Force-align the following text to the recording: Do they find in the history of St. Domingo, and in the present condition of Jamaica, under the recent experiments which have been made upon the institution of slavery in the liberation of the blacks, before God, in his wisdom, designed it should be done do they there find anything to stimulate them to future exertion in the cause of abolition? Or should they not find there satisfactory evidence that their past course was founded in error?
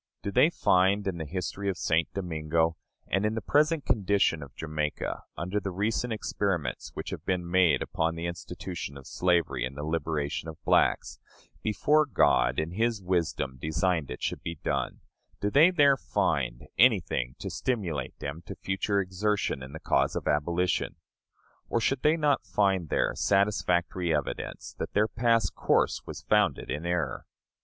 Do 0.23 0.31
they 0.31 0.49
find 0.49 1.05
in 1.05 1.19
the 1.19 1.25
history 1.27 1.69
of 1.69 1.77
St. 1.77 2.11
Domingo, 2.11 2.75
and 3.05 3.23
in 3.23 3.35
the 3.35 3.39
present 3.41 3.85
condition 3.85 4.41
of 4.41 4.55
Jamaica, 4.55 5.21
under 5.37 5.59
the 5.59 5.69
recent 5.69 6.11
experiments 6.11 6.89
which 6.95 7.11
have 7.11 7.23
been 7.23 7.47
made 7.47 7.83
upon 7.83 8.15
the 8.15 8.25
institution 8.25 8.97
of 8.97 9.05
slavery 9.05 9.63
in 9.63 9.75
the 9.75 9.83
liberation 9.83 10.49
of 10.49 10.55
the 10.55 10.63
blacks, 10.65 11.19
before 11.61 12.07
God, 12.07 12.57
in 12.57 12.71
his 12.71 12.99
wisdom, 12.99 13.59
designed 13.61 14.09
it 14.09 14.23
should 14.23 14.41
be 14.41 14.55
done 14.63 15.01
do 15.39 15.51
they 15.51 15.69
there 15.69 15.97
find 15.97 16.65
anything 16.79 17.35
to 17.37 17.51
stimulate 17.51 18.17
them 18.17 18.41
to 18.47 18.55
future 18.55 18.99
exertion 18.99 19.61
in 19.61 19.71
the 19.71 19.79
cause 19.79 20.15
of 20.15 20.25
abolition? 20.27 20.95
Or 21.69 21.79
should 21.79 22.01
they 22.01 22.17
not 22.17 22.43
find 22.47 22.89
there 22.89 23.13
satisfactory 23.13 24.15
evidence 24.15 24.73
that 24.79 24.93
their 24.93 25.07
past 25.07 25.53
course 25.53 26.01
was 26.07 26.23
founded 26.23 26.71
in 26.71 26.87
error? 26.87 27.27